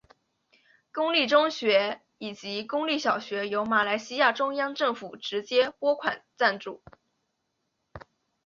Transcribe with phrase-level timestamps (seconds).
[0.91, 6.81] 公立中学以及公立小学由马来西亚中央政府直接拨款赞助。